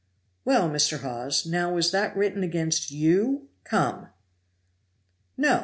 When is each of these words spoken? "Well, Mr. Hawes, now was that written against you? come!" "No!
"Well, 0.43 0.67
Mr. 0.67 1.01
Hawes, 1.01 1.45
now 1.45 1.71
was 1.75 1.91
that 1.91 2.17
written 2.17 2.41
against 2.41 2.89
you? 2.89 3.49
come!" 3.63 4.07
"No! 5.37 5.59